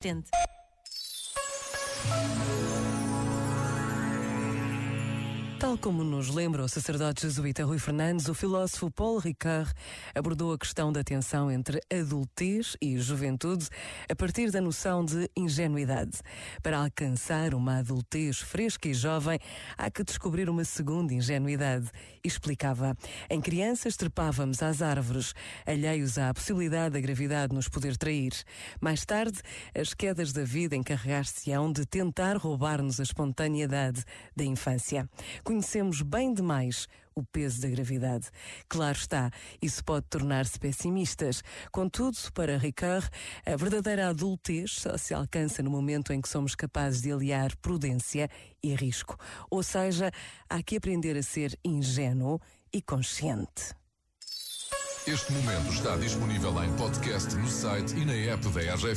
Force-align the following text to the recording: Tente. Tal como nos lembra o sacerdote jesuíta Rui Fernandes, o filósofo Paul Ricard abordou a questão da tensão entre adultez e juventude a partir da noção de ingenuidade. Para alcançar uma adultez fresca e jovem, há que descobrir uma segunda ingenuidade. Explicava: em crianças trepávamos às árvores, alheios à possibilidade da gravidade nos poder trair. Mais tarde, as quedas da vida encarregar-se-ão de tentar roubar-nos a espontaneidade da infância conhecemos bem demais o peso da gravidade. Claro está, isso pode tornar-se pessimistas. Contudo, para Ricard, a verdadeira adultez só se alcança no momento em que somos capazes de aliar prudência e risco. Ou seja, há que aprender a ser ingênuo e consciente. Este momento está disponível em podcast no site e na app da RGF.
Tente. 0.00 0.30
Tal 5.58 5.76
como 5.76 6.04
nos 6.04 6.28
lembra 6.28 6.62
o 6.62 6.68
sacerdote 6.68 7.22
jesuíta 7.22 7.64
Rui 7.64 7.80
Fernandes, 7.80 8.28
o 8.28 8.34
filósofo 8.34 8.92
Paul 8.92 9.18
Ricard 9.18 9.68
abordou 10.14 10.52
a 10.52 10.58
questão 10.58 10.92
da 10.92 11.02
tensão 11.02 11.50
entre 11.50 11.80
adultez 11.92 12.76
e 12.80 12.96
juventude 12.96 13.66
a 14.08 14.14
partir 14.14 14.52
da 14.52 14.60
noção 14.60 15.04
de 15.04 15.28
ingenuidade. 15.36 16.20
Para 16.62 16.78
alcançar 16.78 17.54
uma 17.54 17.78
adultez 17.78 18.38
fresca 18.38 18.88
e 18.88 18.94
jovem, 18.94 19.40
há 19.76 19.90
que 19.90 20.04
descobrir 20.04 20.48
uma 20.48 20.64
segunda 20.64 21.12
ingenuidade. 21.12 21.90
Explicava: 22.22 22.96
em 23.28 23.40
crianças 23.40 23.96
trepávamos 23.96 24.62
às 24.62 24.80
árvores, 24.80 25.34
alheios 25.66 26.18
à 26.18 26.32
possibilidade 26.32 26.92
da 26.92 27.00
gravidade 27.00 27.52
nos 27.52 27.68
poder 27.68 27.96
trair. 27.96 28.32
Mais 28.80 29.04
tarde, 29.04 29.40
as 29.76 29.92
quedas 29.92 30.32
da 30.32 30.44
vida 30.44 30.76
encarregar-se-ão 30.76 31.72
de 31.72 31.84
tentar 31.84 32.36
roubar-nos 32.36 33.00
a 33.00 33.02
espontaneidade 33.02 34.04
da 34.36 34.44
infância 34.44 35.08
conhecemos 35.48 36.02
bem 36.02 36.34
demais 36.34 36.86
o 37.14 37.24
peso 37.24 37.62
da 37.62 37.70
gravidade. 37.70 38.28
Claro 38.68 38.98
está, 38.98 39.30
isso 39.62 39.82
pode 39.82 40.04
tornar-se 40.10 40.60
pessimistas. 40.60 41.42
Contudo, 41.72 42.18
para 42.34 42.58
Ricard, 42.58 43.08
a 43.46 43.56
verdadeira 43.56 44.10
adultez 44.10 44.72
só 44.72 44.98
se 44.98 45.14
alcança 45.14 45.62
no 45.62 45.70
momento 45.70 46.12
em 46.12 46.20
que 46.20 46.28
somos 46.28 46.54
capazes 46.54 47.00
de 47.00 47.10
aliar 47.10 47.56
prudência 47.62 48.28
e 48.62 48.74
risco. 48.74 49.16
Ou 49.50 49.62
seja, 49.62 50.12
há 50.50 50.62
que 50.62 50.76
aprender 50.76 51.16
a 51.16 51.22
ser 51.22 51.58
ingênuo 51.64 52.38
e 52.70 52.82
consciente. 52.82 53.74
Este 55.06 55.32
momento 55.32 55.72
está 55.72 55.96
disponível 55.96 56.62
em 56.62 56.70
podcast 56.76 57.34
no 57.36 57.48
site 57.48 57.96
e 57.96 58.04
na 58.04 58.12
app 58.12 58.46
da 58.50 58.60
RGF. 58.74 58.96